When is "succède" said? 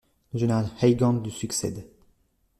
1.29-1.87